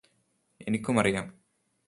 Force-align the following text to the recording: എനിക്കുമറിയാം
എനിക്കുമറിയാം 0.67 1.27